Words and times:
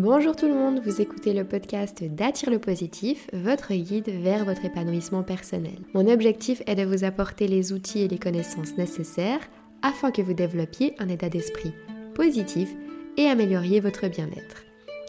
Bonjour 0.00 0.34
tout 0.34 0.48
le 0.48 0.54
monde, 0.54 0.80
vous 0.84 1.00
écoutez 1.00 1.32
le 1.32 1.44
podcast 1.44 2.02
d'Attire 2.02 2.50
le 2.50 2.58
positif, 2.58 3.28
votre 3.32 3.72
guide 3.72 4.08
vers 4.08 4.44
votre 4.44 4.64
épanouissement 4.64 5.22
personnel. 5.22 5.78
Mon 5.94 6.08
objectif 6.08 6.62
est 6.66 6.74
de 6.74 6.82
vous 6.82 7.04
apporter 7.04 7.46
les 7.46 7.72
outils 7.72 8.00
et 8.00 8.08
les 8.08 8.18
connaissances 8.18 8.76
nécessaires 8.76 9.48
afin 9.82 10.10
que 10.10 10.20
vous 10.20 10.34
développiez 10.34 10.96
un 10.98 11.08
état 11.08 11.28
d'esprit 11.28 11.72
positif 12.12 12.70
et 13.16 13.26
amélioriez 13.26 13.78
votre 13.78 14.08
bien-être. 14.08 14.64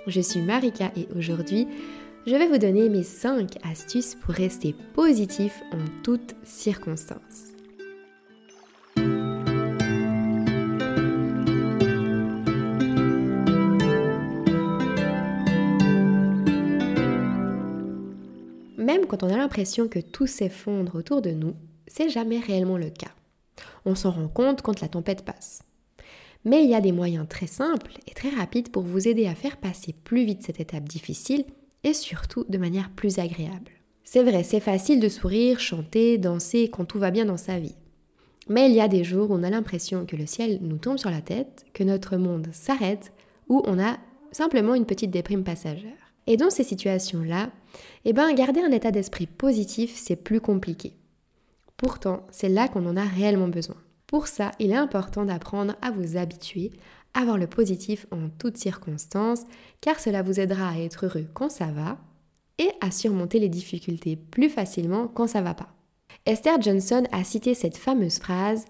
Je 0.06 0.22
suis 0.22 0.42
Marika 0.42 0.92
et 0.96 1.08
aujourd'hui, 1.18 1.68
je 2.28 2.36
vais 2.36 2.48
vous 2.48 2.60
donner 2.60 2.88
mes 2.88 3.04
5 3.04 3.58
astuces 3.64 4.14
pour 4.14 4.36
rester 4.36 4.76
positif 4.94 5.64
en 5.72 5.84
toutes 6.04 6.36
circonstances. 6.44 7.55
Quand 19.16 19.28
on 19.28 19.34
a 19.34 19.38
l'impression 19.38 19.88
que 19.88 20.00
tout 20.00 20.28
s'effondre 20.28 20.96
autour 20.96 21.22
de 21.22 21.32
nous, 21.32 21.54
c'est 21.88 22.10
jamais 22.10 22.40
réellement 22.40 22.78
le 22.78 22.90
cas. 22.90 23.14
On 23.86 23.96
s'en 23.96 24.12
rend 24.12 24.28
compte 24.28 24.62
quand 24.62 24.82
la 24.82 24.90
tempête 24.90 25.24
passe. 25.24 25.64
Mais 26.44 26.66
il 26.66 26.70
y 26.70 26.76
a 26.76 26.82
des 26.82 26.92
moyens 26.92 27.26
très 27.30 27.48
simples 27.48 27.94
et 28.08 28.14
très 28.14 28.30
rapides 28.30 28.72
pour 28.72 28.84
vous 28.84 29.08
aider 29.08 29.26
à 29.28 29.34
faire 29.34 29.56
passer 29.56 29.94
plus 30.04 30.26
vite 30.26 30.44
cette 30.44 30.60
étape 30.60 30.84
difficile 30.84 31.46
et 31.86 31.94
surtout 31.94 32.44
de 32.50 32.58
manière 32.58 32.90
plus 32.90 33.20
agréable. 33.20 33.72
C'est 34.04 34.22
vrai, 34.24 34.44
c'est 34.44 34.60
facile 34.60 35.00
de 35.00 35.08
sourire, 35.08 35.62
chanter, 35.62 36.18
danser 36.18 36.70
quand 36.70 36.84
tout 36.84 37.00
va 37.00 37.12
bien 37.12 37.24
dans 37.24 37.38
sa 37.38 37.58
vie. 37.58 37.76
Mais 38.50 38.70
il 38.70 38.76
y 38.76 38.82
a 38.82 38.90
des 38.90 39.06
jours 39.06 39.32
où 39.32 39.36
on 39.36 39.44
a 39.44 39.50
l'impression 39.50 40.06
que 40.06 40.18
le 40.18 40.26
ciel 40.26 40.60
nous 40.62 40.78
tombe 40.78 40.98
sur 40.98 41.10
la 41.10 41.22
tête, 41.22 41.66
que 41.74 41.86
notre 41.86 42.18
monde 42.18 42.50
s'arrête, 42.52 43.14
ou 43.48 43.62
on 43.66 43.80
a 43.80 43.98
simplement 44.34 44.76
une 44.76 44.86
petite 44.86 45.12
déprime 45.12 45.46
passagère. 45.46 46.05
Et 46.28 46.38
dans 46.38 46.50
ces 46.50 46.64
situations-là, 46.64 47.52
eh 48.06 48.14
ben, 48.14 48.34
garder 48.34 48.62
un 48.62 48.72
état 48.72 48.92
d'esprit 48.92 49.28
positif, 49.28 49.94
c'est 49.96 50.16
plus 50.16 50.42
compliqué. 50.42 50.94
Pourtant, 51.78 52.26
c'est 52.32 52.50
là 52.50 52.68
qu'on 52.68 52.86
en 52.86 52.98
a 52.98 53.04
réellement 53.04 53.48
besoin. 53.48 53.76
Pour 54.08 54.28
ça, 54.28 54.52
il 54.60 54.72
est 54.72 54.76
important 54.76 55.26
d'apprendre 55.26 55.76
à 55.82 55.92
vous 55.92 56.18
habituer 56.18 56.72
à 57.14 57.24
voir 57.24 57.38
le 57.38 57.48
positif 57.48 58.06
en 58.12 58.30
toutes 58.30 58.58
circonstances, 58.58 59.44
car 59.82 60.00
cela 60.00 60.22
vous 60.22 60.40
aidera 60.40 60.70
à 60.70 60.78
être 60.78 61.06
heureux 61.06 61.28
quand 61.34 61.50
ça 61.50 61.68
va 61.68 61.98
et 62.58 62.70
à 62.82 62.92
surmonter 62.92 63.40
les 63.40 63.50
difficultés 63.50 64.16
plus 64.16 64.50
facilement 64.50 65.08
quand 65.08 65.28
ça 65.28 65.42
va 65.42 65.54
pas. 65.54 65.74
Esther 66.26 66.62
Johnson 66.62 67.04
a 67.12 67.24
cité 67.24 67.54
cette 67.54 67.78
fameuse 67.78 68.20
phrase 68.20 68.66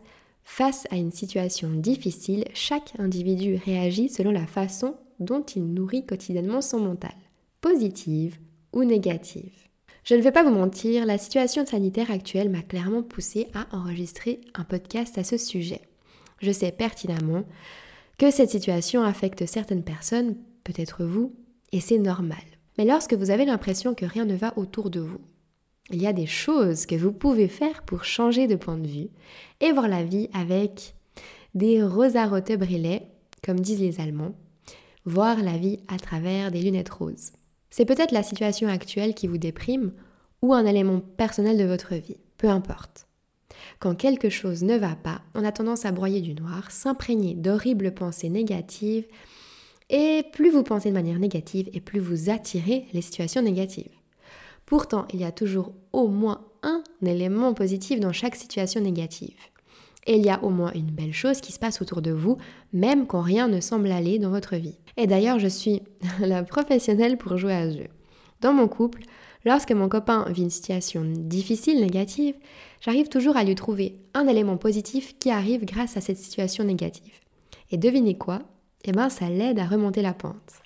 Face 0.47 0.85
à 0.91 0.95
une 0.95 1.11
situation 1.11 1.71
difficile, 1.71 2.45
chaque 2.53 2.93
individu 2.99 3.59
réagit 3.65 4.09
selon 4.09 4.29
la 4.29 4.45
façon 4.45 4.95
dont 5.19 5.41
il 5.41 5.73
nourrit 5.73 6.05
quotidiennement 6.05 6.61
son 6.61 6.79
mental 6.79 7.15
positive 7.65 8.37
ou 8.73 8.83
négative. 8.83 9.55
Je 10.03 10.13
ne 10.13 10.21
vais 10.21 10.31
pas 10.31 10.43
vous 10.43 10.53
mentir, 10.53 11.03
la 11.03 11.17
situation 11.17 11.65
sanitaire 11.65 12.11
actuelle 12.11 12.51
m'a 12.51 12.61
clairement 12.61 13.01
poussé 13.01 13.47
à 13.55 13.65
enregistrer 13.75 14.39
un 14.53 14.63
podcast 14.63 15.17
à 15.17 15.23
ce 15.23 15.35
sujet. 15.37 15.81
Je 16.43 16.51
sais 16.51 16.71
pertinemment 16.71 17.43
que 18.19 18.29
cette 18.29 18.51
situation 18.51 19.01
affecte 19.01 19.47
certaines 19.47 19.83
personnes, 19.83 20.35
peut-être 20.63 21.05
vous, 21.05 21.33
et 21.71 21.79
c'est 21.79 21.97
normal. 21.97 22.37
Mais 22.77 22.85
lorsque 22.85 23.15
vous 23.15 23.31
avez 23.31 23.45
l'impression 23.45 23.95
que 23.95 24.05
rien 24.05 24.25
ne 24.25 24.35
va 24.35 24.53
autour 24.59 24.91
de 24.91 24.99
vous, 24.99 25.21
il 25.89 25.99
y 25.99 26.05
a 26.05 26.13
des 26.13 26.27
choses 26.27 26.85
que 26.85 26.93
vous 26.93 27.13
pouvez 27.13 27.47
faire 27.47 27.81
pour 27.81 28.03
changer 28.03 28.45
de 28.45 28.57
point 28.57 28.77
de 28.77 28.87
vue 28.87 29.09
et 29.59 29.71
voir 29.71 29.87
la 29.87 30.03
vie 30.03 30.29
avec 30.35 30.93
des 31.55 31.81
rosarote 31.81 32.51
brilets, 32.51 33.07
comme 33.43 33.59
disent 33.59 33.81
les 33.81 33.99
Allemands, 33.99 34.35
voir 35.05 35.41
la 35.41 35.57
vie 35.57 35.79
à 35.87 35.97
travers 35.97 36.51
des 36.51 36.61
lunettes 36.61 36.89
roses. 36.89 37.31
C'est 37.77 37.83
peut-être 37.83 38.13
la 38.13 38.23
situation 38.23 38.69
actuelle 38.69 39.13
qui 39.13 39.27
vous 39.27 39.37
déprime 39.37 39.91
ou 40.41 40.53
un 40.53 40.65
élément 40.65 41.01
personnel 41.01 41.57
de 41.57 41.65
votre 41.65 41.93
vie, 41.95 42.15
peu 42.37 42.47
importe. 42.47 43.05
Quand 43.79 43.95
quelque 43.95 44.29
chose 44.29 44.63
ne 44.63 44.77
va 44.77 44.95
pas, 44.95 45.19
on 45.33 45.43
a 45.43 45.51
tendance 45.51 45.83
à 45.83 45.91
broyer 45.91 46.21
du 46.21 46.33
noir, 46.35 46.71
s'imprégner 46.71 47.33
d'horribles 47.33 47.93
pensées 47.93 48.29
négatives, 48.29 49.05
et 49.89 50.23
plus 50.31 50.51
vous 50.51 50.63
pensez 50.63 50.87
de 50.87 50.93
manière 50.93 51.19
négative, 51.19 51.69
et 51.73 51.81
plus 51.81 51.99
vous 51.99 52.29
attirez 52.29 52.85
les 52.93 53.01
situations 53.01 53.41
négatives. 53.41 53.91
Pourtant, 54.65 55.05
il 55.11 55.19
y 55.19 55.25
a 55.25 55.33
toujours 55.33 55.73
au 55.91 56.07
moins 56.07 56.47
un 56.63 56.81
élément 57.05 57.53
positif 57.53 57.99
dans 57.99 58.13
chaque 58.13 58.37
situation 58.37 58.79
négative. 58.79 59.35
Et 60.05 60.17
il 60.17 60.25
y 60.25 60.29
a 60.29 60.43
au 60.43 60.49
moins 60.49 60.71
une 60.73 60.91
belle 60.91 61.13
chose 61.13 61.41
qui 61.41 61.51
se 61.51 61.59
passe 61.59 61.81
autour 61.81 62.01
de 62.01 62.11
vous, 62.11 62.37
même 62.73 63.07
quand 63.07 63.21
rien 63.21 63.47
ne 63.47 63.59
semble 63.59 63.91
aller 63.91 64.19
dans 64.19 64.29
votre 64.29 64.55
vie. 64.55 64.77
Et 64.97 65.07
d'ailleurs, 65.07 65.39
je 65.39 65.47
suis 65.47 65.81
la 66.19 66.43
professionnelle 66.43 67.17
pour 67.17 67.37
jouer 67.37 67.53
à 67.53 67.71
ce 67.71 67.77
jeu. 67.77 67.87
Dans 68.41 68.53
mon 68.53 68.67
couple, 68.67 69.01
lorsque 69.45 69.71
mon 69.71 69.89
copain 69.89 70.25
vit 70.29 70.43
une 70.43 70.49
situation 70.49 71.03
difficile, 71.05 71.79
négative, 71.79 72.35
j'arrive 72.81 73.07
toujours 73.07 73.37
à 73.37 73.43
lui 73.43 73.55
trouver 73.55 73.97
un 74.13 74.27
élément 74.27 74.57
positif 74.57 75.17
qui 75.17 75.31
arrive 75.31 75.65
grâce 75.65 75.97
à 75.97 76.01
cette 76.01 76.17
situation 76.17 76.63
négative. 76.63 77.13
Et 77.71 77.77
devinez 77.77 78.17
quoi? 78.17 78.43
Eh 78.83 78.91
bien, 78.91 79.09
ça 79.09 79.29
l'aide 79.29 79.57
à 79.57 79.65
remonter 79.65 80.03
la 80.03 80.13
pente. 80.13 80.61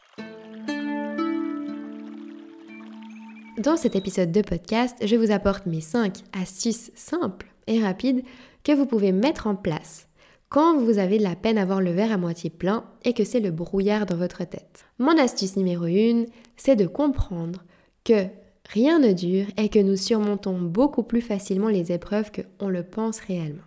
Dans 3.58 3.78
cet 3.78 3.96
épisode 3.96 4.32
de 4.32 4.42
podcast, 4.42 4.98
je 5.04 5.16
vous 5.16 5.32
apporte 5.32 5.66
mes 5.66 5.82
5 5.82 6.20
astuces 6.34 6.92
simples 6.96 7.48
et 7.68 7.82
rapides 7.82 8.24
que 8.64 8.72
vous 8.72 8.86
pouvez 8.86 9.12
mettre 9.12 9.48
en 9.48 9.56
place 9.56 10.08
quand 10.50 10.80
vous 10.80 10.98
avez 10.98 11.20
de 11.20 11.24
la 11.24 11.36
peine 11.36 11.58
à 11.58 11.66
voir 11.66 11.80
le 11.80 11.92
verre 11.92 12.12
à 12.12 12.18
moitié 12.18 12.50
plein 12.50 12.84
et 13.04 13.14
que 13.14 13.24
c'est 13.24 13.40
le 13.40 13.52
brouillard 13.52 14.06
dans 14.06 14.18
votre 14.18 14.44
tête. 14.46 14.86
Mon 14.98 15.18
astuce 15.18 15.56
numéro 15.56 15.86
1, 15.86 16.26
c'est 16.58 16.76
de 16.76 16.88
comprendre 16.88 17.64
que 18.04 18.26
rien 18.68 19.00
ne 19.00 19.14
dure 19.14 19.46
et 19.58 19.70
que 19.70 19.80
nous 19.80 19.96
surmontons 19.96 20.60
beaucoup 20.60 21.04
plus 21.04 21.22
facilement 21.22 21.70
les 21.70 21.92
épreuves 21.92 22.32
qu'on 22.32 22.68
le 22.68 22.84
pense 22.84 23.20
réellement. 23.20 23.64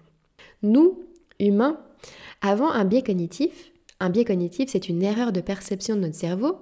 Nous, 0.63 1.01
humains, 1.39 1.79
avons 2.41 2.69
un 2.69 2.85
biais 2.85 3.03
cognitif. 3.03 3.73
Un 4.01 4.11
biais 4.11 4.25
cognitif, 4.25 4.69
c'est 4.71 4.89
une 4.89 5.03
erreur 5.03 5.33
de 5.33 5.41
perception 5.41 5.95
de 5.95 6.01
notre 6.01 6.17
cerveau 6.17 6.57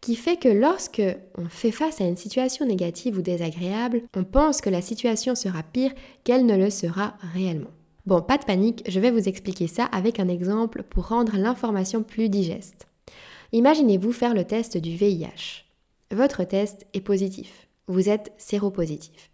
qui 0.00 0.16
fait 0.16 0.36
que 0.36 0.48
lorsque 0.48 1.02
on 1.36 1.48
fait 1.48 1.70
face 1.70 2.00
à 2.00 2.04
une 2.04 2.16
situation 2.16 2.66
négative 2.66 3.18
ou 3.18 3.22
désagréable, 3.22 4.02
on 4.14 4.24
pense 4.24 4.60
que 4.60 4.70
la 4.70 4.82
situation 4.82 5.34
sera 5.34 5.62
pire 5.62 5.92
qu'elle 6.24 6.46
ne 6.46 6.56
le 6.56 6.70
sera 6.70 7.14
réellement. 7.34 7.70
Bon, 8.06 8.22
pas 8.22 8.38
de 8.38 8.44
panique, 8.44 8.84
je 8.86 9.00
vais 9.00 9.10
vous 9.10 9.28
expliquer 9.28 9.66
ça 9.66 9.84
avec 9.86 10.20
un 10.20 10.28
exemple 10.28 10.84
pour 10.84 11.08
rendre 11.08 11.36
l'information 11.36 12.02
plus 12.04 12.28
digeste. 12.28 12.86
Imaginez-vous 13.52 14.12
faire 14.12 14.34
le 14.34 14.44
test 14.44 14.76
du 14.76 14.96
VIH. 14.96 15.64
Votre 16.12 16.44
test 16.44 16.86
est 16.94 17.00
positif. 17.00 17.66
Vous 17.88 18.08
êtes 18.08 18.32
séropositif. 18.38 19.30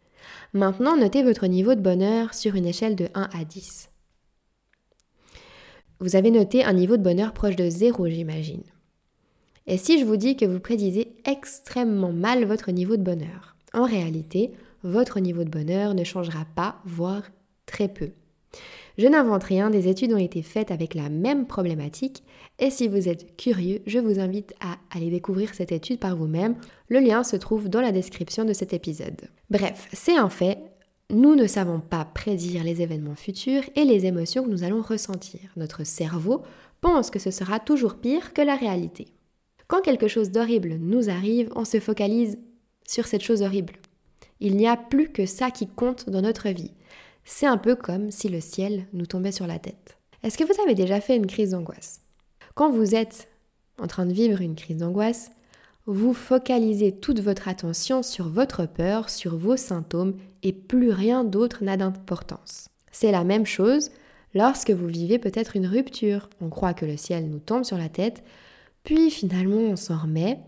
Maintenant, 0.54 0.96
notez 0.96 1.22
votre 1.22 1.46
niveau 1.46 1.74
de 1.74 1.80
bonheur 1.80 2.32
sur 2.32 2.54
une 2.54 2.66
échelle 2.66 2.96
de 2.96 3.08
1 3.14 3.28
à 3.32 3.44
10. 3.44 3.90
Vous 6.00 6.16
avez 6.16 6.30
noté 6.30 6.64
un 6.64 6.72
niveau 6.72 6.96
de 6.96 7.02
bonheur 7.02 7.32
proche 7.32 7.56
de 7.56 7.68
0, 7.68 8.08
j'imagine. 8.08 8.64
Et 9.66 9.76
si 9.76 10.00
je 10.00 10.04
vous 10.04 10.16
dis 10.16 10.36
que 10.36 10.44
vous 10.44 10.60
prédisez 10.60 11.14
extrêmement 11.24 12.12
mal 12.12 12.44
votre 12.44 12.70
niveau 12.70 12.96
de 12.96 13.02
bonheur 13.02 13.56
En 13.72 13.84
réalité, 13.84 14.52
votre 14.82 15.20
niveau 15.20 15.44
de 15.44 15.50
bonheur 15.50 15.94
ne 15.94 16.04
changera 16.04 16.44
pas, 16.56 16.76
voire 16.84 17.22
très 17.66 17.88
peu. 17.88 18.10
Je 18.98 19.06
n'invente 19.06 19.44
rien, 19.44 19.70
des 19.70 19.88
études 19.88 20.12
ont 20.12 20.18
été 20.18 20.42
faites 20.42 20.70
avec 20.70 20.94
la 20.94 21.08
même 21.08 21.46
problématique 21.46 22.22
et 22.58 22.70
si 22.70 22.88
vous 22.88 23.08
êtes 23.08 23.36
curieux, 23.36 23.80
je 23.86 23.98
vous 23.98 24.20
invite 24.20 24.52
à 24.60 24.76
aller 24.94 25.10
découvrir 25.10 25.54
cette 25.54 25.72
étude 25.72 25.98
par 25.98 26.16
vous-même. 26.16 26.56
Le 26.88 27.00
lien 27.00 27.24
se 27.24 27.36
trouve 27.36 27.68
dans 27.70 27.80
la 27.80 27.92
description 27.92 28.44
de 28.44 28.52
cet 28.52 28.74
épisode. 28.74 29.30
Bref, 29.48 29.88
c'est 29.92 30.16
un 30.16 30.28
fait, 30.28 30.58
nous 31.10 31.34
ne 31.34 31.46
savons 31.46 31.80
pas 31.80 32.04
prédire 32.04 32.64
les 32.64 32.82
événements 32.82 33.14
futurs 33.14 33.64
et 33.76 33.84
les 33.84 34.06
émotions 34.06 34.44
que 34.44 34.50
nous 34.50 34.64
allons 34.64 34.82
ressentir. 34.82 35.40
Notre 35.56 35.84
cerveau 35.84 36.42
pense 36.80 37.10
que 37.10 37.18
ce 37.18 37.30
sera 37.30 37.60
toujours 37.60 37.96
pire 37.96 38.32
que 38.34 38.42
la 38.42 38.56
réalité. 38.56 39.06
Quand 39.68 39.80
quelque 39.80 40.08
chose 40.08 40.30
d'horrible 40.30 40.76
nous 40.80 41.08
arrive, 41.08 41.50
on 41.54 41.64
se 41.64 41.80
focalise 41.80 42.38
sur 42.86 43.06
cette 43.06 43.22
chose 43.22 43.42
horrible. 43.42 43.74
Il 44.40 44.56
n'y 44.56 44.66
a 44.66 44.76
plus 44.76 45.10
que 45.10 45.26
ça 45.26 45.50
qui 45.50 45.68
compte 45.68 46.10
dans 46.10 46.22
notre 46.22 46.48
vie. 46.48 46.72
C'est 47.24 47.46
un 47.46 47.58
peu 47.58 47.76
comme 47.76 48.10
si 48.10 48.28
le 48.28 48.40
ciel 48.40 48.86
nous 48.92 49.06
tombait 49.06 49.32
sur 49.32 49.46
la 49.46 49.58
tête. 49.58 49.96
Est-ce 50.22 50.36
que 50.36 50.44
vous 50.44 50.60
avez 50.62 50.74
déjà 50.74 51.00
fait 51.00 51.16
une 51.16 51.26
crise 51.26 51.50
d'angoisse? 51.50 52.00
Quand 52.54 52.70
vous 52.70 52.94
êtes 52.94 53.28
en 53.78 53.86
train 53.86 54.06
de 54.06 54.12
vivre 54.12 54.40
une 54.40 54.54
crise 54.54 54.78
d'angoisse, 54.78 55.30
vous 55.86 56.14
focalisez 56.14 56.92
toute 56.92 57.20
votre 57.20 57.48
attention 57.48 58.02
sur 58.02 58.28
votre 58.28 58.66
peur, 58.66 59.10
sur 59.10 59.36
vos 59.36 59.56
symptômes 59.56 60.14
et 60.42 60.52
plus 60.52 60.90
rien 60.90 61.24
d'autre 61.24 61.64
n'a 61.64 61.76
d'importance. 61.76 62.68
C'est 62.92 63.10
la 63.10 63.24
même 63.24 63.46
chose 63.46 63.90
lorsque 64.34 64.70
vous 64.70 64.86
vivez 64.86 65.18
peut-être 65.18 65.56
une 65.56 65.66
rupture. 65.66 66.28
On 66.40 66.50
croit 66.50 66.74
que 66.74 66.86
le 66.86 66.96
ciel 66.96 67.28
nous 67.28 67.40
tombe 67.40 67.64
sur 67.64 67.78
la 67.78 67.88
tête, 67.88 68.22
puis 68.84 69.10
finalement 69.10 69.60
on 69.60 69.76
s'en 69.76 69.98
remet 69.98 70.40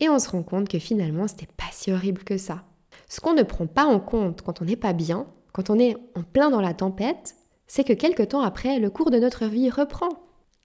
et 0.00 0.08
on 0.08 0.18
se 0.18 0.28
rend 0.28 0.42
compte 0.42 0.68
que 0.68 0.78
finalement 0.78 1.28
c'était 1.28 1.48
pas 1.56 1.70
si 1.72 1.92
horrible 1.92 2.24
que 2.24 2.38
ça. 2.38 2.64
Ce 3.08 3.20
qu'on 3.20 3.34
ne 3.34 3.42
prend 3.42 3.66
pas 3.66 3.84
en 3.84 4.00
compte 4.00 4.42
quand 4.42 4.62
on 4.62 4.64
n'est 4.64 4.76
pas 4.76 4.92
bien, 4.92 5.26
quand 5.52 5.70
on 5.70 5.78
est 5.78 5.96
en 6.14 6.22
plein 6.22 6.50
dans 6.50 6.60
la 6.60 6.74
tempête, 6.74 7.34
c'est 7.66 7.84
que 7.84 7.92
quelque 7.92 8.22
temps 8.22 8.42
après, 8.42 8.78
le 8.78 8.90
cours 8.90 9.10
de 9.10 9.18
notre 9.18 9.46
vie 9.46 9.70
reprend. 9.70 10.08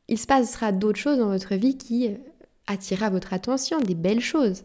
Il 0.08 0.18
se 0.18 0.28
passera 0.28 0.72
d'autres 0.72 1.00
choses 1.00 1.20
dans 1.20 1.30
votre 1.30 1.56
vie 1.56 1.78
qui 1.78 2.08
euh, 2.08 2.18
attirer 2.66 3.06
à 3.06 3.10
votre 3.10 3.34
attention 3.34 3.80
des 3.80 3.96
belles 3.96 4.22
choses, 4.22 4.64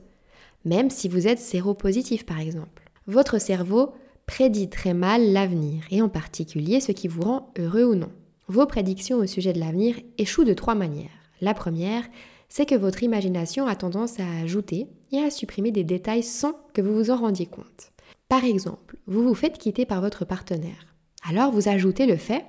même 0.64 0.90
si 0.90 1.08
vous 1.08 1.26
êtes 1.26 1.38
séropositif 1.38 2.24
par 2.24 2.40
exemple. 2.40 2.90
Votre 3.06 3.40
cerveau 3.40 3.92
prédit 4.26 4.70
très 4.70 4.94
mal 4.94 5.32
l'avenir 5.32 5.84
et 5.90 6.02
en 6.02 6.08
particulier 6.08 6.80
ce 6.80 6.92
qui 6.92 7.08
vous 7.08 7.22
rend 7.22 7.52
heureux 7.58 7.84
ou 7.84 7.94
non. 7.94 8.10
Vos 8.48 8.66
prédictions 8.66 9.18
au 9.18 9.26
sujet 9.26 9.52
de 9.52 9.60
l'avenir 9.60 9.96
échouent 10.18 10.44
de 10.44 10.54
trois 10.54 10.74
manières. 10.74 11.10
La 11.42 11.54
première, 11.54 12.04
c'est 12.48 12.66
que 12.66 12.76
votre 12.76 13.02
imagination 13.02 13.66
a 13.66 13.74
tendance 13.74 14.20
à 14.20 14.40
ajouter 14.42 14.86
et 15.10 15.18
à 15.18 15.28
supprimer 15.28 15.72
des 15.72 15.82
détails 15.82 16.22
sans 16.22 16.52
que 16.72 16.80
vous 16.80 16.94
vous 16.94 17.10
en 17.10 17.16
rendiez 17.16 17.46
compte. 17.46 17.90
Par 18.28 18.44
exemple, 18.44 18.96
vous 19.06 19.24
vous 19.24 19.34
faites 19.34 19.58
quitter 19.58 19.84
par 19.84 20.00
votre 20.00 20.24
partenaire. 20.24 20.86
Alors 21.28 21.50
vous 21.50 21.68
ajoutez 21.68 22.06
le 22.06 22.16
fait 22.16 22.44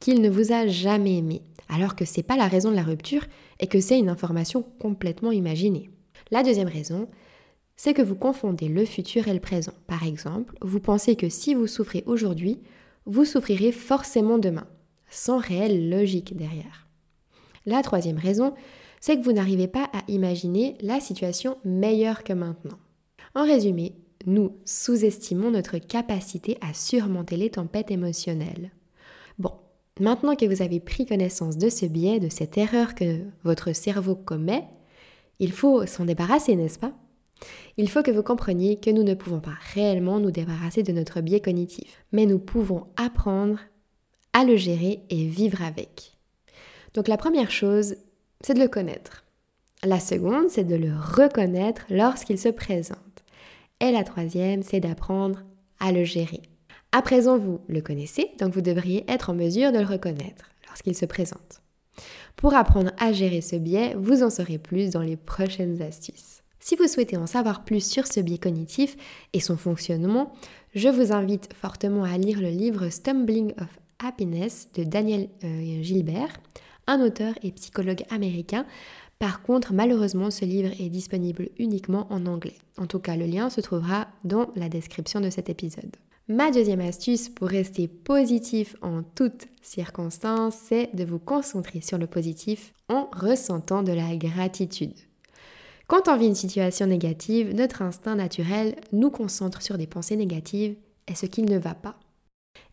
qu'il 0.00 0.20
ne 0.20 0.28
vous 0.28 0.52
a 0.52 0.66
jamais 0.66 1.18
aimé, 1.18 1.42
alors 1.68 1.94
que 1.94 2.04
ce 2.04 2.16
n'est 2.16 2.24
pas 2.24 2.36
la 2.36 2.48
raison 2.48 2.72
de 2.72 2.76
la 2.76 2.82
rupture 2.82 3.24
et 3.60 3.68
que 3.68 3.80
c'est 3.80 4.00
une 4.00 4.08
information 4.08 4.64
complètement 4.80 5.30
imaginée. 5.30 5.88
La 6.32 6.42
deuxième 6.42 6.68
raison, 6.68 7.06
c'est 7.76 7.94
que 7.94 8.02
vous 8.02 8.16
confondez 8.16 8.68
le 8.68 8.84
futur 8.84 9.28
et 9.28 9.32
le 9.32 9.40
présent. 9.40 9.74
Par 9.86 10.02
exemple, 10.02 10.56
vous 10.60 10.80
pensez 10.80 11.14
que 11.14 11.28
si 11.28 11.54
vous 11.54 11.68
souffrez 11.68 12.02
aujourd'hui, 12.06 12.58
vous 13.06 13.24
souffrirez 13.24 13.70
forcément 13.70 14.38
demain, 14.38 14.66
sans 15.08 15.38
réelle 15.38 15.88
logique 15.88 16.36
derrière. 16.36 16.83
La 17.66 17.82
troisième 17.82 18.18
raison, 18.18 18.54
c'est 19.00 19.18
que 19.18 19.24
vous 19.24 19.32
n'arrivez 19.32 19.68
pas 19.68 19.90
à 19.92 20.02
imaginer 20.08 20.76
la 20.80 21.00
situation 21.00 21.58
meilleure 21.64 22.24
que 22.24 22.32
maintenant. 22.32 22.78
En 23.34 23.44
résumé, 23.44 23.94
nous 24.26 24.56
sous-estimons 24.64 25.50
notre 25.50 25.78
capacité 25.78 26.56
à 26.60 26.72
surmonter 26.72 27.36
les 27.36 27.50
tempêtes 27.50 27.90
émotionnelles. 27.90 28.70
Bon, 29.38 29.52
maintenant 30.00 30.36
que 30.36 30.46
vous 30.46 30.62
avez 30.62 30.80
pris 30.80 31.06
connaissance 31.06 31.58
de 31.58 31.68
ce 31.68 31.86
biais, 31.86 32.20
de 32.20 32.28
cette 32.28 32.56
erreur 32.56 32.94
que 32.94 33.20
votre 33.42 33.74
cerveau 33.74 34.14
commet, 34.14 34.64
il 35.40 35.52
faut 35.52 35.84
s'en 35.86 36.04
débarrasser, 36.04 36.56
n'est-ce 36.56 36.78
pas? 36.78 36.92
Il 37.76 37.90
faut 37.90 38.02
que 38.02 38.10
vous 38.10 38.22
compreniez 38.22 38.76
que 38.76 38.90
nous 38.90 39.02
ne 39.02 39.14
pouvons 39.14 39.40
pas 39.40 39.56
réellement 39.74 40.20
nous 40.20 40.30
débarrasser 40.30 40.82
de 40.82 40.92
notre 40.92 41.20
biais 41.20 41.40
cognitif, 41.40 42.04
mais 42.12 42.26
nous 42.26 42.38
pouvons 42.38 42.86
apprendre 42.96 43.58
à 44.32 44.44
le 44.44 44.56
gérer 44.56 45.00
et 45.10 45.26
vivre 45.26 45.62
avec. 45.62 46.13
Donc 46.94 47.08
la 47.08 47.16
première 47.16 47.50
chose, 47.50 47.96
c'est 48.40 48.54
de 48.54 48.60
le 48.60 48.68
connaître. 48.68 49.24
La 49.82 50.00
seconde, 50.00 50.48
c'est 50.48 50.64
de 50.64 50.76
le 50.76 50.92
reconnaître 50.94 51.82
lorsqu'il 51.90 52.38
se 52.38 52.48
présente. 52.48 52.98
Et 53.80 53.90
la 53.90 54.04
troisième, 54.04 54.62
c'est 54.62 54.80
d'apprendre 54.80 55.42
à 55.80 55.92
le 55.92 56.04
gérer. 56.04 56.42
À 56.92 57.02
présent, 57.02 57.36
vous 57.36 57.60
le 57.68 57.80
connaissez, 57.80 58.30
donc 58.38 58.54
vous 58.54 58.60
devriez 58.60 59.04
être 59.10 59.30
en 59.30 59.34
mesure 59.34 59.72
de 59.72 59.78
le 59.78 59.84
reconnaître 59.84 60.50
lorsqu'il 60.68 60.94
se 60.96 61.04
présente. 61.04 61.60
Pour 62.36 62.54
apprendre 62.54 62.92
à 62.98 63.12
gérer 63.12 63.40
ce 63.40 63.56
biais, 63.56 63.94
vous 63.98 64.22
en 64.22 64.30
saurez 64.30 64.58
plus 64.58 64.90
dans 64.90 65.02
les 65.02 65.16
prochaines 65.16 65.82
astuces. 65.82 66.42
Si 66.60 66.76
vous 66.76 66.86
souhaitez 66.86 67.16
en 67.16 67.26
savoir 67.26 67.64
plus 67.64 67.84
sur 67.84 68.06
ce 68.06 68.20
biais 68.20 68.38
cognitif 68.38 68.96
et 69.32 69.40
son 69.40 69.56
fonctionnement, 69.56 70.32
je 70.74 70.88
vous 70.88 71.12
invite 71.12 71.52
fortement 71.52 72.04
à 72.04 72.16
lire 72.16 72.40
le 72.40 72.48
livre 72.48 72.88
Stumbling 72.88 73.52
of 73.60 73.68
Happiness 73.98 74.68
de 74.74 74.84
Daniel 74.84 75.28
euh, 75.44 75.82
Gilbert, 75.82 76.32
un 76.86 77.00
auteur 77.00 77.34
et 77.42 77.52
psychologue 77.52 78.04
américain. 78.10 78.66
Par 79.18 79.42
contre, 79.42 79.72
malheureusement, 79.72 80.30
ce 80.30 80.44
livre 80.44 80.72
est 80.80 80.88
disponible 80.88 81.48
uniquement 81.58 82.06
en 82.10 82.26
anglais. 82.26 82.58
En 82.78 82.86
tout 82.86 82.98
cas, 82.98 83.16
le 83.16 83.26
lien 83.26 83.50
se 83.50 83.60
trouvera 83.60 84.08
dans 84.24 84.50
la 84.56 84.68
description 84.68 85.20
de 85.20 85.30
cet 85.30 85.48
épisode. 85.48 85.96
Ma 86.26 86.50
deuxième 86.50 86.80
astuce 86.80 87.28
pour 87.28 87.48
rester 87.48 87.86
positif 87.86 88.76
en 88.80 89.02
toutes 89.02 89.46
circonstances, 89.60 90.56
c'est 90.56 90.88
de 90.94 91.04
vous 91.04 91.18
concentrer 91.18 91.82
sur 91.82 91.98
le 91.98 92.06
positif 92.06 92.72
en 92.88 93.10
ressentant 93.12 93.82
de 93.82 93.92
la 93.92 94.16
gratitude. 94.16 94.94
Quand 95.86 96.08
on 96.08 96.16
vit 96.16 96.28
une 96.28 96.34
situation 96.34 96.86
négative, 96.86 97.54
notre 97.54 97.82
instinct 97.82 98.14
naturel 98.14 98.76
nous 98.92 99.10
concentre 99.10 99.60
sur 99.60 99.76
des 99.76 99.86
pensées 99.86 100.16
négatives 100.16 100.76
et 101.08 101.14
ce 101.14 101.26
qui 101.26 101.42
ne 101.42 101.58
va 101.58 101.74
pas. 101.74 102.00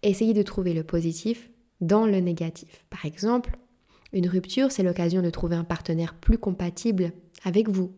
Essayez 0.02 0.34
de 0.34 0.44
trouver 0.44 0.74
le 0.74 0.84
positif 0.84 1.50
dans 1.82 2.06
le 2.06 2.22
négatif. 2.22 2.86
Par 2.90 3.06
exemple, 3.06 3.58
une 4.14 4.28
rupture, 4.28 4.72
c'est 4.72 4.84
l'occasion 4.84 5.22
de 5.22 5.30
trouver 5.30 5.56
un 5.56 5.64
partenaire 5.64 6.14
plus 6.14 6.38
compatible 6.38 7.12
avec 7.44 7.70
vous. 7.70 7.92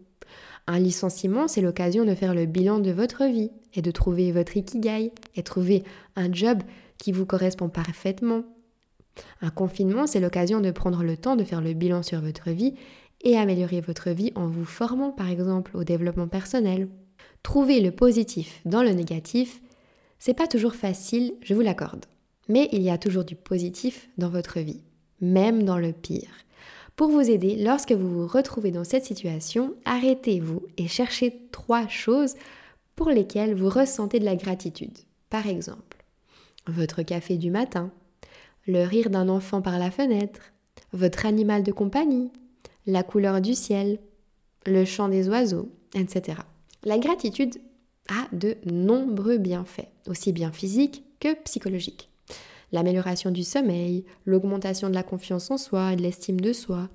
Un 0.68 0.80
licenciement, 0.80 1.48
c'est 1.48 1.62
l'occasion 1.62 2.06
de 2.06 2.16
faire 2.16 2.34
le 2.34 2.46
bilan 2.46 2.80
de 2.80 2.92
votre 2.92 3.26
vie 3.26 3.52
et 3.74 3.82
de 3.82 3.92
trouver 3.92 4.32
votre 4.32 4.56
ikigai 4.56 5.12
et 5.36 5.44
trouver 5.44 5.84
un 6.16 6.32
job 6.32 6.62
qui 6.98 7.12
vous 7.12 7.26
correspond 7.26 7.68
parfaitement. 7.68 8.44
Un 9.42 9.50
confinement, 9.50 10.08
c'est 10.08 10.20
l'occasion 10.20 10.62
de 10.62 10.72
prendre 10.72 11.04
le 11.04 11.18
temps 11.18 11.36
de 11.36 11.44
faire 11.44 11.62
le 11.62 11.74
bilan 11.74 12.02
sur 12.02 12.22
votre 12.22 12.52
vie 12.52 12.76
et 13.22 13.38
améliorer 13.38 13.82
votre 13.82 14.12
vie 14.12 14.32
en 14.36 14.48
vous 14.48 14.66
formant 14.66 15.12
par 15.12 15.30
exemple 15.30 15.76
au 15.76 15.84
développement 15.84 16.28
personnel. 16.28 16.88
Trouver 17.42 17.82
le 17.82 17.92
positif 17.92 18.62
dans 18.66 18.84
le 18.84 18.92
négatif, 18.92 19.62
c'est 20.18 20.34
pas 20.34 20.48
toujours 20.48 20.76
facile, 20.76 21.34
je 21.42 21.54
vous 21.54 21.62
l'accorde. 21.62 22.06
Mais 22.48 22.70
il 22.72 22.82
y 22.82 22.90
a 22.90 22.98
toujours 22.98 23.26
du 23.26 23.36
positif 23.36 24.10
dans 24.18 24.30
votre 24.30 24.60
vie 24.60 24.82
même 25.24 25.64
dans 25.64 25.78
le 25.78 25.94
pire. 25.94 26.30
Pour 26.96 27.10
vous 27.10 27.22
aider, 27.22 27.56
lorsque 27.56 27.92
vous 27.92 28.10
vous 28.10 28.28
retrouvez 28.28 28.70
dans 28.70 28.84
cette 28.84 29.06
situation, 29.06 29.74
arrêtez-vous 29.86 30.62
et 30.78 30.88
cherchez 30.88 31.42
trois 31.52 31.88
choses 31.88 32.36
pour 32.96 33.10
lesquelles 33.10 33.56
vous 33.56 33.70
ressentez 33.70 34.20
de 34.20 34.26
la 34.26 34.36
gratitude. 34.36 34.96
Par 35.30 35.48
exemple, 35.48 36.06
votre 36.68 37.02
café 37.02 37.38
du 37.38 37.50
matin, 37.50 37.92
le 38.68 38.84
rire 38.84 39.10
d'un 39.10 39.30
enfant 39.30 39.62
par 39.62 39.80
la 39.80 39.90
fenêtre, 39.90 40.54
votre 40.92 41.26
animal 41.26 41.64
de 41.64 41.72
compagnie, 41.72 42.32
la 42.86 43.02
couleur 43.02 43.42
du 43.42 43.56
ciel, 43.56 44.00
le 44.68 44.86
chant 44.86 45.10
des 45.10 45.30
oiseaux, 45.30 45.70
etc. 45.96 46.38
La 46.84 47.00
gratitude 47.00 47.56
a 48.10 48.28
de 48.36 48.58
nombreux 48.66 49.38
bienfaits, 49.38 49.90
aussi 50.08 50.32
bien 50.32 50.52
physiques 50.52 51.04
que 51.20 51.34
psychologiques 51.44 52.13
l'amélioration 52.74 53.32
du 53.32 53.44
sommeil, 53.44 54.04
l'augmentation 54.26 54.90
de 54.90 54.96
la 54.96 55.04
confiance 55.04 55.50
en 55.50 55.58
soi 55.58 55.94
et 55.94 55.96
de 55.96 56.02
l'estime 56.02 56.42
de 56.42 56.52
soi, 56.52 56.90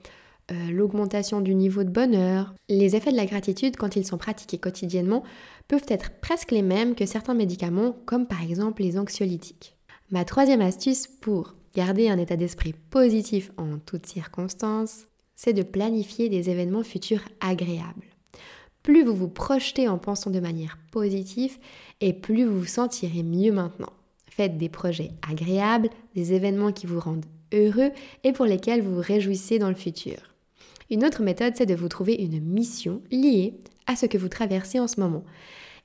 euh, 0.51 0.71
l'augmentation 0.71 1.41
du 1.41 1.55
niveau 1.55 1.85
de 1.85 1.91
bonheur. 1.91 2.55
Les 2.69 2.97
effets 2.97 3.13
de 3.13 3.17
la 3.17 3.27
gratitude, 3.27 3.77
quand 3.77 3.97
ils 3.97 4.05
sont 4.05 4.19
pratiqués 4.19 4.59
quotidiennement, 4.59 5.23
peuvent 5.69 5.87
être 5.89 6.11
presque 6.21 6.51
les 6.51 6.63
mêmes 6.63 6.95
que 6.95 7.07
certains 7.07 7.35
médicaments, 7.35 7.97
comme 8.05 8.27
par 8.27 8.43
exemple 8.43 8.83
les 8.83 8.99
anxiolytiques. 8.99 9.77
Ma 10.11 10.25
troisième 10.25 10.63
astuce 10.63 11.07
pour 11.07 11.55
garder 11.75 12.09
un 12.09 12.19
état 12.19 12.37
d'esprit 12.37 12.75
positif 12.91 13.53
en 13.57 13.79
toutes 13.79 14.07
circonstances, 14.07 15.05
c'est 15.35 15.53
de 15.53 15.63
planifier 15.63 16.29
des 16.29 16.51
événements 16.51 16.83
futurs 16.83 17.23
agréables. 17.41 18.07
Plus 18.83 19.05
vous 19.05 19.15
vous 19.15 19.29
projetez 19.29 19.87
en 19.87 19.99
pensant 19.99 20.31
de 20.31 20.41
manière 20.41 20.79
positive, 20.91 21.59
et 22.01 22.15
plus 22.15 22.45
vous 22.45 22.61
vous 22.61 22.65
sentirez 22.65 23.23
mieux 23.23 23.53
maintenant. 23.53 23.93
Faites 24.39 24.57
des 24.57 24.69
projets 24.69 25.11
agréables, 25.29 25.91
des 26.15 26.33
événements 26.33 26.71
qui 26.71 26.87
vous 26.87 27.01
rendent 27.01 27.27
heureux 27.53 27.91
et 28.23 28.31
pour 28.31 28.45
lesquels 28.45 28.83
vous 28.83 28.95
vous 28.95 29.03
réjouissez 29.05 29.59
dans 29.59 29.69
le 29.69 29.75
futur. 29.75 30.15
Une 30.91 31.05
autre 31.05 31.23
méthode, 31.23 31.55
c'est 31.57 31.67
de 31.67 31.75
vous 31.75 31.89
trouver 31.89 32.15
une 32.15 32.41
mission 32.41 33.03
liée 33.11 33.55
à 33.89 33.97
ce 33.97 34.07
que 34.07 34.17
vous 34.17 34.29
traversez 34.29 34.79
en 34.79 34.87
ce 34.87 35.01
moment. 35.01 35.25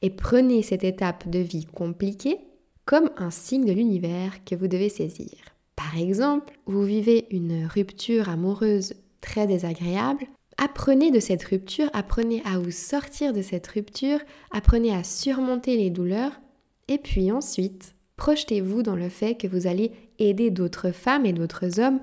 Et 0.03 0.12
prenez 0.12 0.62
cette 0.62 0.83
étape 0.83 1.27
de 1.27 1.39
vie 1.39 1.65
compliquée 1.65 2.38
comme 2.86 3.10
un 3.17 3.31
signe 3.31 3.65
de 3.65 3.72
l'univers 3.72 4.43
que 4.45 4.53
vous 4.53 4.67
devez 4.67 4.89
saisir. 4.89 5.39
Par 5.75 5.98
exemple, 5.98 6.53
vous 6.67 6.83
vivez 6.83 7.25
une 7.31 7.65
rupture 7.65 8.29
amoureuse 8.29 8.93
très 9.19 9.48
désagréable. 9.48 10.27
Apprenez 10.60 11.10
de 11.10 11.19
cette 11.19 11.43
rupture, 11.43 11.89
apprenez 11.93 12.43
à 12.45 12.60
vous 12.60 12.69
sortir 12.69 13.33
de 13.33 13.41
cette 13.41 13.65
rupture, 13.65 14.19
apprenez 14.51 14.93
à 14.93 15.03
surmonter 15.03 15.75
les 15.75 15.89
douleurs, 15.89 16.39
et 16.88 17.00
puis 17.00 17.31
ensuite, 17.31 17.95
projetez-vous 18.17 18.84
dans 18.84 18.96
le 18.96 19.10
fait 19.10 19.36
que 19.36 19.48
vous 19.48 19.67
allez 19.67 19.91
aider 20.20 20.51
d'autres 20.51 20.91
femmes 20.91 21.25
et 21.25 21.34
d'autres 21.34 21.79
hommes 21.79 22.00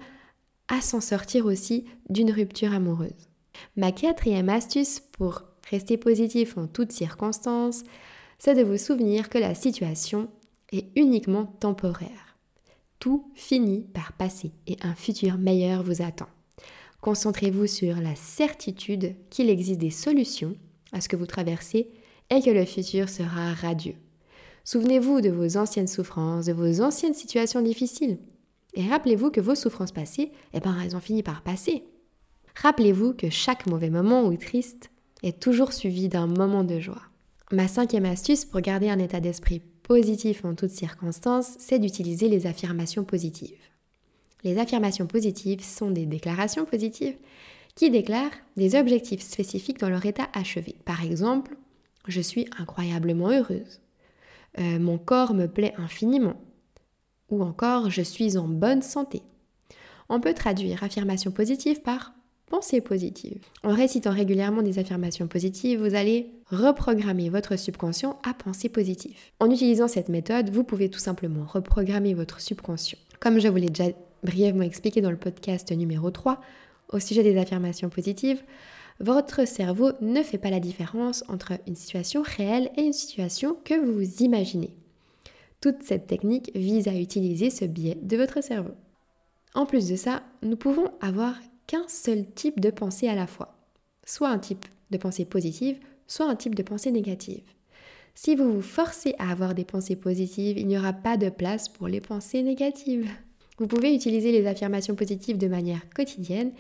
à 0.69 0.81
s'en 0.81 1.01
sortir 1.01 1.47
aussi 1.47 1.85
d'une 2.09 2.31
rupture 2.31 2.73
amoureuse. 2.73 3.29
Ma 3.77 3.93
quatrième 3.93 4.49
astuce 4.49 5.01
pour 5.01 5.43
rester 5.71 5.97
positif 5.97 6.57
en 6.57 6.67
toutes 6.67 6.93
circonstances, 6.93 7.85
c'est 8.39 8.55
de 8.55 8.63
vous 8.63 8.79
souvenir 8.79 9.29
que 9.29 9.39
la 9.39 9.55
situation 9.55 10.29
est 10.73 10.87
uniquement 10.97 11.47
temporaire. 11.47 12.37
Tout 12.99 13.31
finit 13.35 13.87
par 13.95 14.13
passer 14.13 14.53
et 14.67 14.77
un 14.83 14.95
futur 14.95 15.39
meilleur 15.39 15.83
vous 15.83 16.03
attend. 16.03 16.29
Concentrez-vous 17.01 17.67
sur 17.67 17.97
la 17.97 18.15
certitude 18.15 19.17
qu'il 19.31 19.49
existe 19.49 19.81
des 19.81 19.91
solutions 19.91 20.55
à 20.93 21.01
ce 21.01 21.09
que 21.09 21.17
vous 21.17 21.27
traversez 21.27 21.91
et 22.29 22.43
que 22.43 22.51
le 22.51 22.65
futur 22.65 23.09
sera 23.09 23.55
radieux. 23.55 23.97
Souvenez-vous 24.65 25.21
de 25.21 25.31
vos 25.31 25.57
anciennes 25.57 25.89
souffrances, 25.89 26.47
de 26.47 26.53
vos 26.53 26.81
anciennes 26.81 27.15
situations 27.15 27.63
difficiles. 27.63 28.19
Et 28.75 28.89
rappelez-vous 28.89 29.31
que 29.31 29.41
vos 29.41 29.55
souffrances 29.55 29.93
passées, 29.93 30.33
eh 30.53 30.61
ben, 30.61 30.77
elles 30.83 30.97
ont 30.97 31.01
fini 31.01 31.23
par 31.23 31.43
passer. 31.43 31.85
Rappelez-vous 32.55 33.15
que 33.15 33.31
chaque 33.31 33.67
mauvais 33.67 33.91
moment 33.91 34.25
ou 34.25 34.37
triste 34.37 34.91
est 35.23 35.41
toujours 35.41 35.73
suivi 35.73 36.09
d'un 36.09 36.27
moment 36.27 36.65
de 36.65 36.79
joie. 36.79 37.03
Ma 37.53 37.69
cinquième 37.69 38.05
astuce 38.05 38.45
pour 38.45 38.61
garder 38.61 38.91
un 38.91 38.99
état 38.99 39.21
d'esprit 39.21 39.61
positif 39.83 40.45
en 40.45 40.55
toutes 40.55 40.71
circonstances, 40.71 41.57
c'est 41.59 41.81
d'utiliser 41.81 42.29
les 42.29 42.47
affirmations 42.47 43.03
positives. 43.03 43.59
Les 44.45 44.59
affirmations 44.59 45.07
positives 45.07 45.65
sont 45.65 45.91
des 45.91 46.07
déclarations 46.07 46.65
positives 46.65 47.17
qui 47.75 47.91
déclarent 47.91 48.31
des 48.57 48.77
objectifs 48.77 49.23
spécifiques 49.23 49.81
dans 49.81 49.89
leur 49.89 50.07
état 50.07 50.29
achevé. 50.33 50.77
Par 50.85 51.05
exemple, 51.05 51.57
je 52.07 52.21
suis 52.21 52.49
incroyablement 52.59 53.31
heureuse. 53.31 53.81
Euh, 54.59 54.79
mon 54.79 54.99
corps 54.99 55.35
me 55.35 55.47
plaît 55.47 55.75
infiniment. 55.79 56.35
Ou 57.31 57.43
encore, 57.43 57.91
je 57.91 58.03
suis 58.03 58.37
en 58.37 58.49
bonne 58.49 58.83
santé. 58.83 59.23
On 60.09 60.21
peut 60.21 60.35
traduire 60.35 60.83
affirmation 60.83 61.31
positive 61.31 61.83
par 61.83 62.13
pensée 62.51 62.81
positive. 62.81 63.39
En 63.63 63.73
récitant 63.73 64.11
régulièrement 64.11 64.63
des 64.63 64.81
affirmations 64.81 65.29
positives, 65.29 65.81
vous 65.81 65.95
allez 65.95 66.27
reprogrammer 66.51 67.31
votre 67.31 67.57
subconscient 67.57 68.19
à 68.29 68.35
penser 68.35 68.69
positive. 68.69 69.17
En 69.39 69.49
utilisant 69.51 69.87
cette 69.87 70.09
méthode, 70.09 70.51
vous 70.51 70.65
pouvez 70.65 70.91
tout 70.91 70.99
simplement 70.99 71.45
reprogrammer 71.47 72.13
votre 72.13 72.41
subconscient. 72.41 72.99
Comme 73.21 73.39
je 73.39 73.47
vous 73.47 73.57
l'ai 73.57 73.69
déjà 73.71 73.91
brièvement 74.25 74.65
expliqué 74.65 75.01
dans 75.01 75.13
le 75.13 75.17
podcast 75.17 75.71
numéro 75.71 76.11
3 76.11 76.41
au 76.93 76.99
sujet 76.99 77.23
des 77.23 77.39
affirmations 77.39 77.89
positives, 77.89 78.43
votre 79.01 79.49
cerveau 79.49 79.93
ne 80.03 80.23
fait 80.23 80.39
pas 80.39 80.51
la 80.51 80.61
différence 80.61 81.25
entre 81.29 81.53
une 81.67 81.75
situation 81.75 82.23
réelle 82.23 82.71
et 82.77 82.83
une 82.83 82.93
situation 82.93 83.57
que 83.65 83.75
vous 83.75 84.23
imaginez. 84.23 84.77
Toute 85.61 85.83
cette 85.83 86.07
technique 86.07 86.51
vise 86.55 86.87
à 86.87 86.95
utiliser 86.95 87.51
ce 87.51 87.65
biais 87.65 87.99
de 88.03 88.17
votre 88.17 88.43
cerveau. 88.43 88.75
En 89.55 89.67
plus 89.67 89.89
de 89.89 89.97
ça, 89.97 90.23
nous 90.43 90.57
pouvons 90.57 90.91
avoir 91.01 91.35
qu'un 91.67 91.85
seul 91.89 92.27
type 92.27 92.61
de 92.61 92.71
pensée 92.71 93.09
à 93.09 93.15
la 93.15 93.27
fois, 93.27 93.57
soit 94.05 94.29
un 94.29 94.39
type 94.39 94.67
de 94.91 94.99
pensée 94.99 95.25
positive, 95.25 95.79
soit 96.07 96.27
un 96.27 96.37
type 96.37 96.55
de 96.55 96.63
pensée 96.63 96.91
négative. 96.91 97.43
Si 98.15 98.37
vous 98.37 98.53
vous 98.53 98.63
forcez 98.63 99.15
à 99.19 99.31
avoir 99.31 99.55
des 99.55 99.65
pensées 99.65 99.97
positives, 99.97 100.59
il 100.59 100.67
n'y 100.67 100.79
aura 100.79 100.93
pas 100.93 101.17
de 101.17 101.31
place 101.31 101.69
pour 101.69 101.89
les 101.89 102.01
pensées 102.01 102.43
négatives. 102.43 103.11
Vous 103.59 103.67
pouvez 103.67 103.95
utiliser 103.95 104.33
les 104.33 104.47
affirmations 104.47 104.95
positives 104.95 105.39
de 105.39 105.49
manière 105.49 105.89
quotidienne 105.95 106.53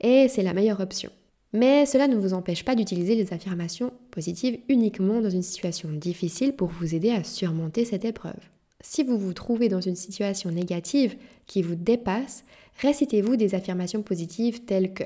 et 0.00 0.28
c'est 0.28 0.42
la 0.42 0.52
meilleure 0.52 0.80
option. 0.80 1.10
Mais 1.56 1.86
cela 1.86 2.06
ne 2.06 2.16
vous 2.16 2.34
empêche 2.34 2.66
pas 2.66 2.74
d'utiliser 2.74 3.14
les 3.14 3.32
affirmations 3.32 3.90
positives 4.10 4.58
uniquement 4.68 5.22
dans 5.22 5.30
une 5.30 5.40
situation 5.40 5.88
difficile 5.90 6.52
pour 6.52 6.68
vous 6.68 6.94
aider 6.94 7.08
à 7.12 7.24
surmonter 7.24 7.86
cette 7.86 8.04
épreuve. 8.04 8.36
Si 8.82 9.02
vous 9.02 9.16
vous 9.16 9.32
trouvez 9.32 9.70
dans 9.70 9.80
une 9.80 9.96
situation 9.96 10.50
négative 10.50 11.16
qui 11.46 11.62
vous 11.62 11.74
dépasse, 11.74 12.44
récitez-vous 12.82 13.36
des 13.36 13.54
affirmations 13.54 14.02
positives 14.02 14.66
telles 14.66 14.92
que 14.92 15.04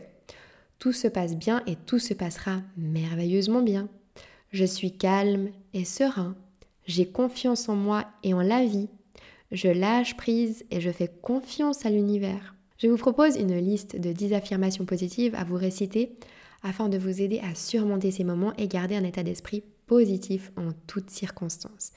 Tout 0.80 0.90
se 0.90 1.06
passe 1.06 1.36
bien 1.36 1.62
et 1.68 1.76
tout 1.86 2.00
se 2.00 2.14
passera 2.14 2.62
merveilleusement 2.76 3.62
bien. 3.62 3.88
Je 4.50 4.64
suis 4.64 4.90
calme 4.90 5.50
et 5.72 5.84
serein. 5.84 6.34
J'ai 6.84 7.06
confiance 7.06 7.68
en 7.68 7.76
moi 7.76 8.06
et 8.24 8.34
en 8.34 8.42
la 8.42 8.64
vie. 8.64 8.88
Je 9.52 9.68
lâche 9.68 10.16
prise 10.16 10.64
et 10.72 10.80
je 10.80 10.90
fais 10.90 11.12
confiance 11.22 11.86
à 11.86 11.90
l'univers. 11.90 12.56
Je 12.78 12.88
vous 12.88 12.96
propose 12.96 13.36
une 13.36 13.56
liste 13.56 14.00
de 14.00 14.10
10 14.10 14.32
affirmations 14.32 14.84
positives 14.84 15.36
à 15.36 15.44
vous 15.44 15.56
réciter 15.56 16.16
afin 16.62 16.88
de 16.88 16.98
vous 16.98 17.20
aider 17.20 17.40
à 17.40 17.54
surmonter 17.54 18.10
ces 18.10 18.24
moments 18.24 18.54
et 18.56 18.68
garder 18.68 18.96
un 18.96 19.04
état 19.04 19.22
d'esprit 19.22 19.62
positif 19.86 20.52
en 20.56 20.70
toutes 20.86 21.10
circonstances. 21.10 21.92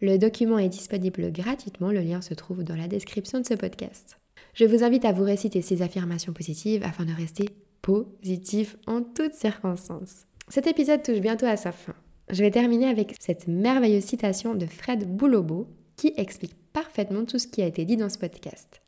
Le 0.00 0.18
document 0.18 0.58
est 0.58 0.68
disponible 0.68 1.30
gratuitement, 1.32 1.90
le 1.90 2.00
lien 2.00 2.20
se 2.20 2.34
trouve 2.34 2.64
dans 2.64 2.76
la 2.76 2.88
description 2.88 3.40
de 3.40 3.46
ce 3.46 3.54
podcast. 3.54 4.18
Je 4.54 4.64
vous 4.64 4.84
invite 4.84 5.04
à 5.04 5.12
vous 5.12 5.24
réciter 5.24 5.62
ces 5.62 5.82
affirmations 5.82 6.32
positives 6.32 6.82
afin 6.84 7.04
de 7.04 7.12
rester 7.12 7.48
positif 7.82 8.76
en 8.86 9.02
toutes 9.02 9.34
circonstances. 9.34 10.26
Cet 10.48 10.66
épisode 10.66 11.02
touche 11.02 11.20
bientôt 11.20 11.46
à 11.46 11.56
sa 11.56 11.72
fin. 11.72 11.94
Je 12.30 12.42
vais 12.42 12.50
terminer 12.50 12.86
avec 12.86 13.14
cette 13.20 13.48
merveilleuse 13.48 14.04
citation 14.04 14.54
de 14.54 14.66
Fred 14.66 15.06
Boulobo 15.06 15.68
qui 15.96 16.12
explique 16.16 16.54
parfaitement 16.72 17.24
tout 17.24 17.38
ce 17.38 17.46
qui 17.46 17.62
a 17.62 17.66
été 17.66 17.84
dit 17.84 17.96
dans 17.96 18.08
ce 18.08 18.18
podcast. 18.18 18.83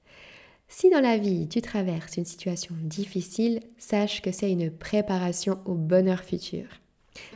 Si 0.69 0.91
dans 0.91 1.01
la 1.01 1.17
vie 1.17 1.49
tu 1.49 1.63
traverses 1.63 2.17
une 2.17 2.25
situation 2.25 2.75
difficile, 2.83 3.61
sache 3.79 4.21
que 4.21 4.33
c'est 4.33 4.51
une 4.51 4.71
préparation 4.71 5.59
au 5.65 5.75
bonheur 5.75 6.21
futur. 6.21 6.65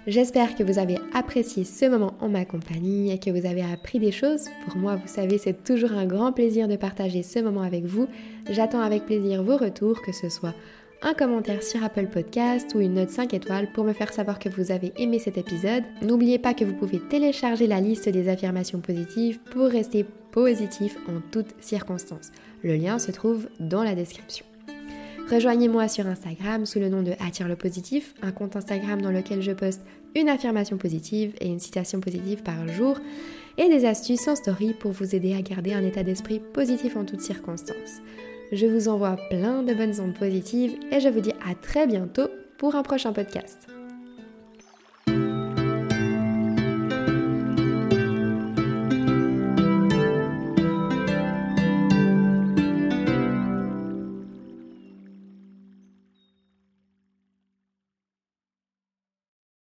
J'espère 0.07 0.57
que 0.57 0.63
vous 0.63 0.79
avez 0.79 0.99
apprécié 1.15 1.65
ce 1.65 1.87
moment 1.87 2.15
en 2.21 2.29
ma 2.29 2.45
compagnie 2.45 3.11
et 3.11 3.19
que 3.19 3.31
vous 3.31 3.47
avez 3.47 3.63
appris 3.63 3.99
des 3.99 4.13
choses. 4.13 4.45
Pour 4.67 4.77
moi, 4.77 4.97
vous 4.97 5.09
savez, 5.09 5.39
c'est 5.39 5.65
toujours 5.65 5.93
un 5.93 6.07
grand 6.07 6.33
plaisir 6.33 6.69
de 6.69 6.77
partager 6.77 7.23
ce 7.23 7.39
moment 7.39 7.63
avec 7.63 7.85
vous. 7.85 8.09
J'attends 8.51 8.83
avec 8.83 9.07
plaisir 9.07 9.43
vos 9.43 9.57
retours, 9.57 10.03
que 10.03 10.13
ce 10.13 10.29
soit 10.29 10.55
un 11.03 11.15
commentaire 11.15 11.63
sur 11.63 11.83
Apple 11.83 12.09
Podcast 12.09 12.75
ou 12.75 12.81
une 12.81 12.95
note 12.95 13.09
5 13.09 13.33
étoiles 13.33 13.73
pour 13.73 13.85
me 13.85 13.95
faire 13.95 14.13
savoir 14.13 14.39
que 14.39 14.51
vous 14.51 14.71
avez 14.71 14.93
aimé 14.99 15.19
cet 15.19 15.39
épisode. 15.39 15.85
N'oubliez 16.03 16.39
pas 16.39 16.53
que 16.53 16.65
vous 16.65 16.75
pouvez 16.75 17.01
télécharger 17.09 17.67
la 17.67 17.81
liste 17.81 18.09
des 18.09 18.29
affirmations 18.29 18.81
positives 18.81 19.39
pour 19.51 19.67
rester 19.67 20.05
positif 20.33 20.97
en 21.09 21.21
toutes 21.31 21.55
circonstances. 21.61 22.33
Le 22.63 22.75
lien 22.77 22.99
se 22.99 23.11
trouve 23.11 23.49
dans 23.59 23.83
la 23.83 23.95
description. 23.95 24.45
Rejoignez-moi 25.31 25.87
sur 25.87 26.07
Instagram 26.07 26.67
sous 26.67 26.81
le 26.81 26.89
nom 26.89 27.03
de 27.03 27.13
Attire 27.25 27.47
le 27.47 27.55
positif, 27.55 28.15
un 28.21 28.33
compte 28.33 28.57
Instagram 28.57 29.01
dans 29.01 29.13
lequel 29.13 29.43
je 29.43 29.53
poste 29.53 29.83
une 30.17 30.29
affirmation 30.29 30.77
positive 30.77 31.35
et 31.41 31.47
une 31.47 31.61
citation 31.61 32.01
positive 32.01 32.43
par 32.43 32.67
jour 32.67 32.99
et 33.57 33.69
des 33.69 33.85
astuces 33.85 34.27
en 34.27 34.35
story 34.35 34.75
pour 34.75 34.91
vous 34.91 35.15
aider 35.15 35.35
à 35.35 35.43
garder 35.43 35.73
un 35.73 35.85
état 35.85 36.03
d'esprit 36.03 36.41
positif 36.41 36.97
en 36.97 37.05
toutes 37.05 37.21
circonstances. 37.21 38.01
Je 38.53 38.67
vous 38.67 38.89
envoie 38.89 39.17
plein 39.29 39.63
de 39.63 39.73
bonnes 39.73 40.01
ondes 40.01 40.19
positives 40.19 40.77
et 40.91 40.99
je 40.99 41.09
vous 41.09 41.21
dis 41.21 41.35
à 41.49 41.55
très 41.55 41.87
bientôt 41.87 42.29
pour 42.59 42.75
un 42.75 42.83
prochain 42.83 43.13
podcast. 43.13 43.80